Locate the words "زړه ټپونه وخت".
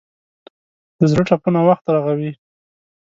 1.11-1.85